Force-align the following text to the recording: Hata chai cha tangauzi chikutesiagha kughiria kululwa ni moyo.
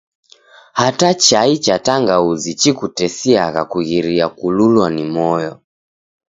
Hata 0.73 1.13
chai 1.25 1.53
cha 1.63 1.75
tangauzi 1.85 2.51
chikutesiagha 2.59 3.61
kughiria 3.71 4.25
kululwa 4.37 4.87
ni 4.95 5.03
moyo. 5.15 5.53